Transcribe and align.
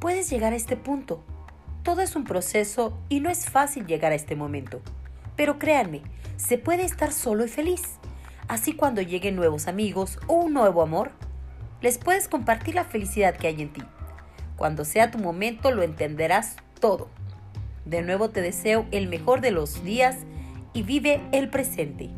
Puedes 0.00 0.30
llegar 0.30 0.54
a 0.54 0.56
este 0.56 0.78
punto. 0.78 1.22
Todo 1.82 2.00
es 2.00 2.16
un 2.16 2.24
proceso 2.24 2.98
y 3.10 3.20
no 3.20 3.28
es 3.28 3.44
fácil 3.50 3.86
llegar 3.86 4.12
a 4.12 4.14
este 4.14 4.34
momento. 4.34 4.80
Pero 5.36 5.58
créanme, 5.58 6.00
se 6.38 6.56
puede 6.56 6.84
estar 6.84 7.12
solo 7.12 7.44
y 7.44 7.48
feliz. 7.48 7.82
Así 8.48 8.72
cuando 8.72 9.02
lleguen 9.02 9.36
nuevos 9.36 9.68
amigos 9.68 10.18
o 10.26 10.36
un 10.36 10.54
nuevo 10.54 10.80
amor, 10.80 11.12
les 11.82 11.98
puedes 11.98 12.28
compartir 12.28 12.74
la 12.74 12.84
felicidad 12.84 13.36
que 13.36 13.48
hay 13.48 13.60
en 13.60 13.74
ti. 13.74 13.82
Cuando 14.56 14.86
sea 14.86 15.10
tu 15.10 15.18
momento 15.18 15.70
lo 15.70 15.82
entenderás 15.82 16.56
todo. 16.80 17.08
De 17.84 18.00
nuevo 18.00 18.30
te 18.30 18.40
deseo 18.40 18.86
el 18.92 19.06
mejor 19.06 19.42
de 19.42 19.50
los 19.50 19.84
días 19.84 20.16
y 20.72 20.82
vive 20.82 21.20
el 21.32 21.50
presente. 21.50 22.08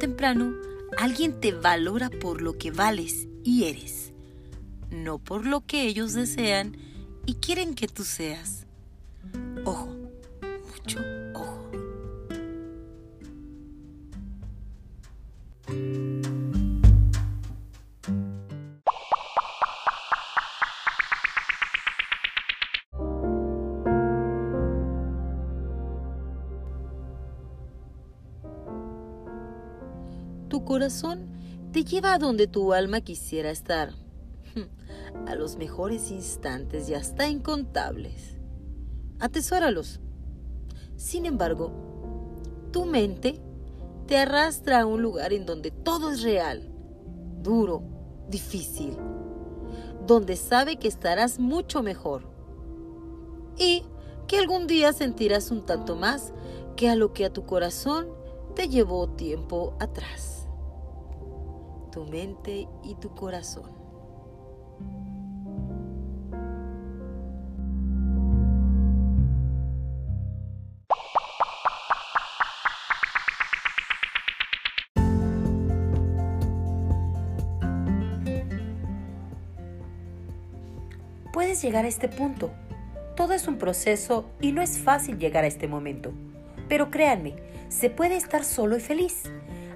Temprano, 0.00 0.52
alguien 0.98 1.38
te 1.40 1.52
valora 1.52 2.10
por 2.10 2.42
lo 2.42 2.58
que 2.58 2.72
vales 2.72 3.28
y 3.44 3.64
eres, 3.64 4.12
no 4.90 5.18
por 5.18 5.46
lo 5.46 5.60
que 5.60 5.86
ellos 5.86 6.14
desean 6.14 6.76
y 7.26 7.34
quieren 7.34 7.76
que 7.76 7.86
tú 7.86 8.02
seas. 8.02 8.66
Ojo, 9.64 9.99
corazón 30.70 31.26
te 31.72 31.82
lleva 31.82 32.14
a 32.14 32.18
donde 32.18 32.46
tu 32.46 32.72
alma 32.72 33.00
quisiera 33.00 33.50
estar, 33.50 33.92
a 35.26 35.34
los 35.34 35.56
mejores 35.56 36.12
instantes 36.12 36.88
y 36.88 36.94
hasta 36.94 37.26
incontables. 37.26 38.38
Atesóralos. 39.18 39.98
Sin 40.94 41.26
embargo, 41.26 41.72
tu 42.70 42.84
mente 42.84 43.40
te 44.06 44.16
arrastra 44.16 44.82
a 44.82 44.86
un 44.86 45.02
lugar 45.02 45.32
en 45.32 45.44
donde 45.44 45.72
todo 45.72 46.12
es 46.12 46.22
real, 46.22 46.70
duro, 47.42 47.82
difícil, 48.28 48.96
donde 50.06 50.36
sabe 50.36 50.76
que 50.76 50.86
estarás 50.86 51.40
mucho 51.40 51.82
mejor 51.82 52.30
y 53.58 53.82
que 54.28 54.38
algún 54.38 54.68
día 54.68 54.92
sentirás 54.92 55.50
un 55.50 55.66
tanto 55.66 55.96
más 55.96 56.32
que 56.76 56.88
a 56.88 56.94
lo 56.94 57.12
que 57.12 57.24
a 57.24 57.32
tu 57.32 57.44
corazón 57.44 58.06
te 58.54 58.68
llevó 58.68 59.08
tiempo 59.08 59.74
atrás 59.80 60.39
tu 61.90 62.04
mente 62.06 62.68
y 62.84 62.94
tu 62.96 63.14
corazón. 63.14 63.80
Puedes 81.32 81.62
llegar 81.62 81.84
a 81.84 81.88
este 81.88 82.08
punto. 82.08 82.50
Todo 83.16 83.32
es 83.34 83.48
un 83.48 83.56
proceso 83.56 84.28
y 84.40 84.52
no 84.52 84.62
es 84.62 84.78
fácil 84.78 85.18
llegar 85.18 85.44
a 85.44 85.46
este 85.46 85.68
momento. 85.68 86.12
Pero 86.68 86.90
créanme, 86.90 87.34
se 87.68 87.88
puede 87.88 88.16
estar 88.16 88.44
solo 88.44 88.76
y 88.76 88.80
feliz. 88.80 89.30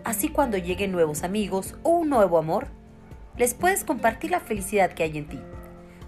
Así 0.04 0.28
cuando 0.28 0.58
lleguen 0.58 0.92
nuevos 0.92 1.22
amigos 1.22 1.74
o 1.82 1.90
un 1.90 2.10
nuevo 2.10 2.36
amor, 2.36 2.68
les 3.38 3.54
puedes 3.54 3.84
compartir 3.84 4.30
la 4.30 4.40
felicidad 4.40 4.92
que 4.92 5.02
hay 5.02 5.16
en 5.16 5.28
ti. 5.28 5.40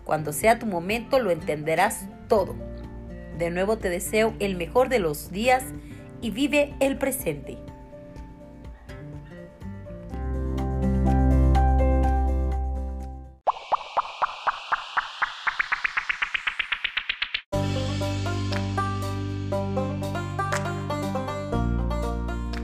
Cuando 0.05 0.35
sea 0.35 0.59
tu 0.59 0.67
momento 0.67 1.19
lo 1.19 1.31
entenderás 1.31 2.07
todo. 2.29 2.55
De 3.39 3.51
nuevo 3.51 3.79
te 3.79 3.89
deseo 3.89 4.35
el 4.39 4.57
mejor 4.57 4.91
de 4.91 4.99
los 4.99 5.31
días 5.31 5.65
y 6.21 6.31
vive 6.31 6.75
el 6.79 6.99
presente. 6.99 7.57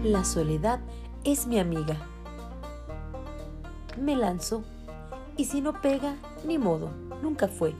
La 0.04 0.24
soledad 0.24 0.80
es 1.24 1.46
mi 1.46 1.58
amiga. 1.58 1.96
Me 4.00 4.16
lanzo 4.16 4.64
y 5.36 5.44
si 5.44 5.60
no 5.60 5.80
pega, 5.80 6.16
ni 6.44 6.58
modo, 6.58 6.90
nunca 7.22 7.48
fue. 7.48 7.74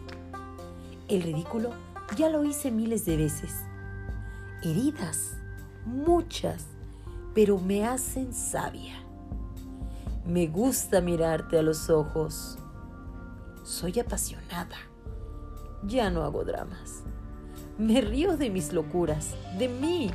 El 1.09 1.23
ridículo 1.23 1.71
ya 2.17 2.29
lo 2.29 2.45
hice 2.45 2.71
miles 2.71 3.05
de 3.05 3.17
veces. 3.17 3.65
Heridas, 4.63 5.37
muchas, 5.85 6.67
pero 7.35 7.59
me 7.59 7.85
hacen 7.85 8.33
sabia. 8.33 8.95
Me 10.25 10.47
gusta 10.47 11.01
mirarte 11.01 11.59
a 11.59 11.63
los 11.63 11.91
ojos. 11.91 12.59
Soy 13.65 13.99
apasionada. 13.99 14.77
Ya 15.85 16.11
no 16.11 16.23
hago 16.23 16.45
dramas. 16.45 17.03
Me 17.77 18.01
río 18.01 18.37
de 18.37 18.51
mis 18.51 18.73
locuras, 18.73 19.35
de 19.59 19.69
mí. 19.69 20.11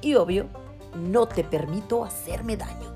Y 0.00 0.14
obvio, 0.14 0.48
no 0.94 1.26
te 1.26 1.44
permito 1.44 2.04
hacerme 2.04 2.56
daño. 2.56 2.92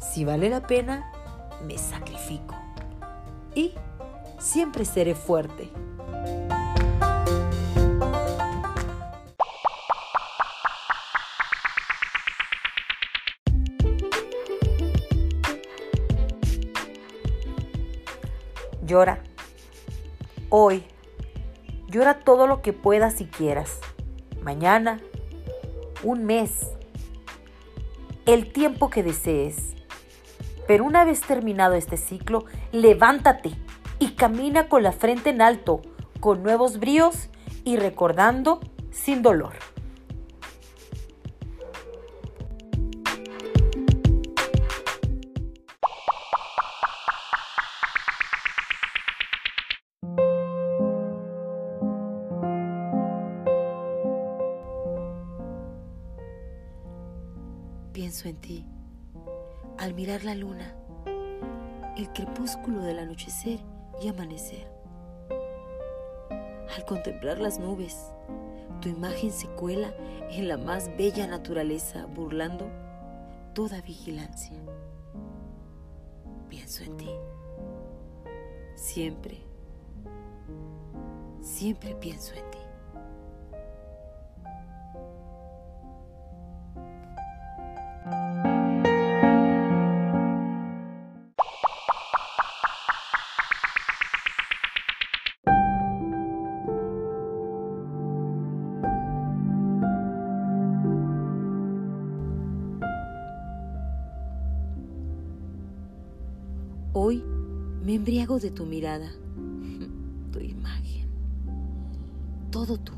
Si 0.00 0.24
vale 0.24 0.50
la 0.50 0.66
pena, 0.66 1.12
me 1.66 1.78
sacrifico. 1.78 2.54
Y 3.54 3.74
siempre 4.38 4.84
seré 4.84 5.14
fuerte. 5.14 5.70
Llora. 18.82 19.22
Hoy. 20.48 20.84
Llora 21.86 22.20
todo 22.20 22.48
lo 22.48 22.60
que 22.62 22.72
puedas 22.72 23.20
y 23.20 23.26
quieras. 23.26 23.78
Mañana 24.42 25.00
un 26.02 26.24
mes, 26.24 26.68
el 28.26 28.52
tiempo 28.52 28.90
que 28.90 29.02
desees. 29.02 29.74
Pero 30.66 30.84
una 30.84 31.04
vez 31.04 31.20
terminado 31.20 31.74
este 31.74 31.96
ciclo, 31.96 32.44
levántate 32.72 33.52
y 33.98 34.10
camina 34.10 34.68
con 34.68 34.82
la 34.82 34.92
frente 34.92 35.30
en 35.30 35.42
alto, 35.42 35.82
con 36.20 36.42
nuevos 36.42 36.78
bríos 36.78 37.28
y 37.64 37.76
recordando 37.76 38.60
sin 38.90 39.22
dolor. 39.22 39.54
Pienso 57.92 58.28
en 58.28 58.36
ti 58.36 58.64
al 59.76 59.94
mirar 59.94 60.24
la 60.24 60.36
luna, 60.36 60.76
el 61.96 62.12
crepúsculo 62.12 62.82
del 62.82 63.00
anochecer 63.00 63.58
y 64.00 64.08
amanecer. 64.08 64.70
Al 66.76 66.84
contemplar 66.84 67.40
las 67.40 67.58
nubes, 67.58 68.12
tu 68.80 68.88
imagen 68.88 69.32
se 69.32 69.48
cuela 69.48 69.92
en 70.30 70.46
la 70.46 70.56
más 70.56 70.96
bella 70.96 71.26
naturaleza, 71.26 72.06
burlando 72.06 72.70
toda 73.54 73.80
vigilancia. 73.80 74.56
Pienso 76.48 76.84
en 76.84 76.96
ti. 76.96 77.10
Siempre, 78.76 79.38
siempre 81.42 81.96
pienso 81.96 82.34
en 82.34 82.50
ti. 82.50 82.59
Me 107.84 107.94
embriago 107.94 108.38
de 108.38 108.50
tu 108.50 108.66
mirada, 108.66 109.10
tu 110.32 110.40
imagen, 110.40 111.08
todo 112.50 112.78
tú. 112.78 112.92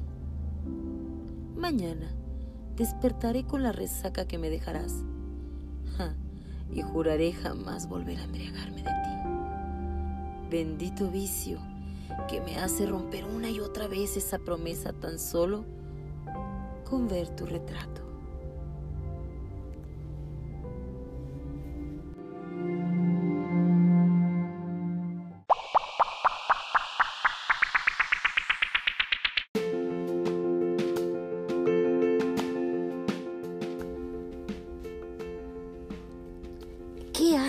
Mañana 1.57 2.11
despertaré 2.77 3.45
con 3.45 3.63
la 3.63 3.71
resaca 3.71 4.27
que 4.27 4.39
me 4.39 4.51
dejarás 4.51 5.05
y 6.73 6.83
juraré 6.83 7.33
jamás 7.33 7.89
volver 7.89 8.19
a 8.19 8.25
embriagarme 8.25 8.83
de 8.83 8.91
ti. 8.91 10.51
Bendito 10.51 11.11
vicio 11.11 11.61
que 12.29 12.41
me 12.41 12.59
hace 12.59 12.87
romper 12.87 13.25
una 13.25 13.51
y 13.51 13.61
otra 13.61 13.87
vez 13.87 14.17
esa 14.17 14.39
promesa 14.39 14.93
tan 14.93 15.19
solo 15.19 15.65
con 16.89 17.09
ver 17.09 17.29
tu 17.37 17.47
retrato. 17.47 18.12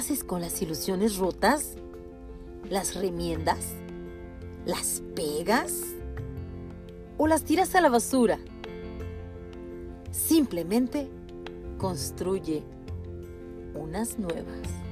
Haces 0.04 0.26
con 0.26 0.42
las 0.42 0.62
ilusiones 0.62 1.16
rotas? 1.16 1.76
¿Las 2.70 2.94
remiendas? 2.94 3.68
¿Las 4.66 5.02
pegas? 5.16 5.82
¿O 7.18 7.26
las 7.26 7.46
tiras 7.46 7.74
a 7.76 7.80
la 7.80 7.88
basura? 7.88 8.38
Simplemente 10.12 11.08
construye 11.78 12.64
unas 13.76 14.20
nuevas. 14.20 14.83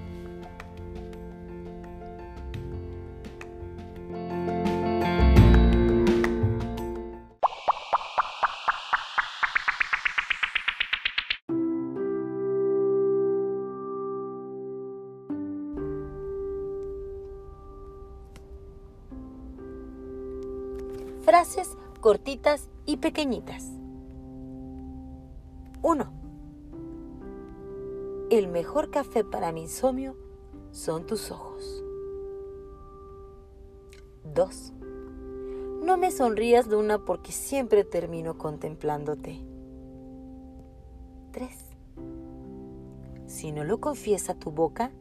Frases 21.31 21.77
cortitas 22.01 22.67
y 22.85 22.97
pequeñitas. 22.97 23.65
1. 25.81 26.11
El 28.29 28.49
mejor 28.49 28.91
café 28.91 29.23
para 29.23 29.53
mi 29.53 29.61
insomnio 29.61 30.17
son 30.71 31.05
tus 31.05 31.31
ojos. 31.31 31.85
2. 34.25 34.73
No 35.83 35.95
me 35.95 36.11
sonrías, 36.11 36.67
Luna, 36.67 37.05
porque 37.05 37.31
siempre 37.31 37.85
termino 37.85 38.37
contemplándote. 38.37 39.39
3. 41.31 41.57
Si 43.27 43.53
no 43.53 43.63
lo 43.63 43.79
confiesa 43.79 44.33
tu 44.33 44.51
boca, 44.51 44.91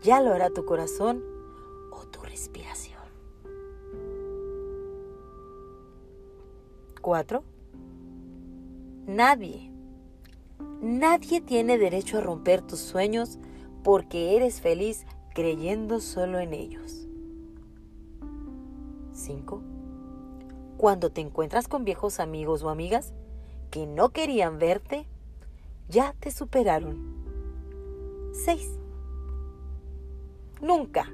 ya 0.00 0.20
lo 0.20 0.32
hará 0.32 0.48
tu 0.50 0.64
corazón 0.64 1.24
o 1.90 2.06
tu 2.06 2.20
respiración. 2.20 2.95
4. 7.06 7.44
Nadie, 9.06 9.70
nadie 10.80 11.40
tiene 11.40 11.78
derecho 11.78 12.18
a 12.18 12.20
romper 12.20 12.62
tus 12.62 12.80
sueños 12.80 13.38
porque 13.84 14.34
eres 14.34 14.60
feliz 14.60 15.06
creyendo 15.32 16.00
solo 16.00 16.40
en 16.40 16.52
ellos. 16.52 17.06
5. 19.12 19.62
Cuando 20.78 21.10
te 21.10 21.20
encuentras 21.20 21.68
con 21.68 21.84
viejos 21.84 22.18
amigos 22.18 22.64
o 22.64 22.70
amigas 22.70 23.14
que 23.70 23.86
no 23.86 24.08
querían 24.08 24.58
verte, 24.58 25.06
ya 25.88 26.12
te 26.18 26.32
superaron. 26.32 27.14
6. 28.32 28.80
Nunca, 30.60 31.08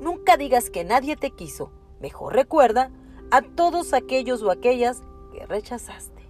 nunca 0.00 0.38
digas 0.38 0.70
que 0.70 0.82
nadie 0.82 1.14
te 1.14 1.30
quiso. 1.32 1.72
Mejor 2.00 2.32
recuerda 2.32 2.90
a 3.30 3.42
todos 3.42 3.92
aquellos 3.92 4.42
o 4.42 4.50
aquellas 4.50 5.02
rechazaste. 5.44 6.22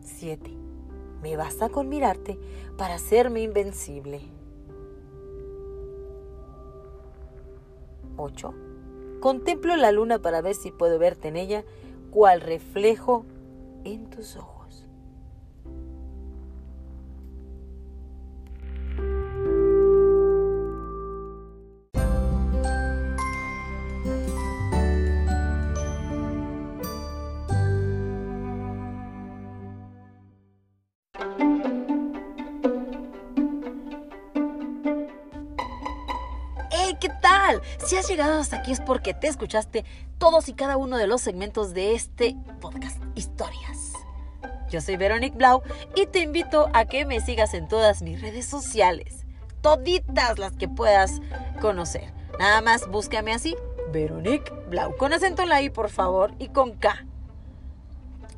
7. 0.00 0.50
Me 1.22 1.36
basta 1.36 1.68
con 1.68 1.88
mirarte 1.88 2.38
para 2.78 2.94
hacerme 2.94 3.42
invencible. 3.42 4.20
8. 8.16 8.54
Contemplo 9.20 9.76
la 9.76 9.90
luna 9.90 10.20
para 10.20 10.40
ver 10.40 10.54
si 10.54 10.70
puedo 10.70 10.98
verte 10.98 11.28
en 11.28 11.36
ella 11.36 11.64
cual 12.10 12.40
reflejo 12.40 13.24
en 13.84 14.08
tus 14.08 14.36
ojos. 14.36 14.53
Si 37.84 37.96
has 37.96 38.08
llegado 38.08 38.40
hasta 38.40 38.56
aquí 38.56 38.72
es 38.72 38.80
porque 38.80 39.12
te 39.12 39.28
escuchaste 39.28 39.84
todos 40.18 40.48
y 40.48 40.54
cada 40.54 40.76
uno 40.76 40.96
de 40.96 41.06
los 41.06 41.20
segmentos 41.20 41.74
de 41.74 41.94
este 41.94 42.36
podcast, 42.60 42.98
Historias. 43.14 43.92
Yo 44.70 44.80
soy 44.80 44.96
Veronique 44.96 45.36
Blau 45.36 45.62
y 45.94 46.06
te 46.06 46.20
invito 46.20 46.70
a 46.72 46.86
que 46.86 47.04
me 47.04 47.20
sigas 47.20 47.52
en 47.54 47.68
todas 47.68 48.02
mis 48.02 48.20
redes 48.20 48.46
sociales, 48.46 49.26
toditas 49.60 50.38
las 50.38 50.52
que 50.52 50.68
puedas 50.68 51.20
conocer. 51.60 52.12
Nada 52.38 52.60
más 52.62 52.88
búscame 52.88 53.32
así, 53.32 53.56
Veronique 53.92 54.50
Blau, 54.68 54.96
con 54.96 55.12
acento 55.12 55.42
en 55.42 55.50
la 55.50 55.60
I 55.60 55.70
por 55.70 55.90
favor 55.90 56.32
y 56.38 56.48
con 56.48 56.72
K. 56.72 57.04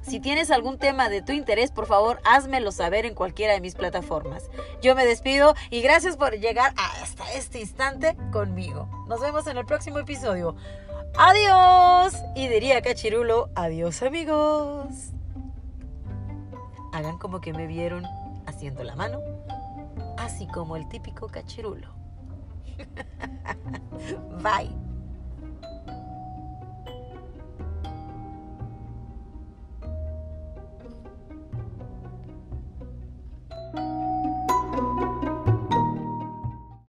Si 0.07 0.21
tienes 0.21 0.53
algún 0.53 0.79
tema 0.79 1.09
de 1.09 1.21
tu 1.21 1.33
interés, 1.33 1.73
por 1.73 1.87
favor, 1.87 2.21
házmelo 2.25 2.71
saber 2.71 3.07
en 3.07 3.15
cualquiera 3.15 3.55
de 3.55 3.61
mis 3.61 3.75
plataformas. 3.75 4.49
Yo 4.81 4.95
me 4.95 5.05
despido 5.05 5.55
y 5.69 5.81
gracias 5.83 6.17
por 6.17 6.35
llegar 6.39 6.73
hasta 6.77 7.33
este 7.33 7.61
instante 7.61 8.17
conmigo. 8.31 8.89
Nos 9.09 9.21
vemos 9.21 9.49
en 9.49 9.57
el 9.57 9.67
próximo 9.67 9.99
episodio. 9.99 10.55
Adiós. 11.19 12.15
Y 12.37 12.47
diría 12.47 12.83
Cachirulo, 12.83 13.51
adiós 13.57 14.03
amigos. 14.03 14.87
Hagan 16.93 17.19
como 17.19 17.41
que 17.41 17.53
me 17.53 17.67
vieron 17.67 18.05
haciendo 18.47 18.85
la 18.85 18.95
mano, 18.95 19.21
así 20.19 20.47
como 20.47 20.77
el 20.77 20.89
típico 20.89 21.27
cachirulo. 21.27 21.95
Bye. 24.43 24.86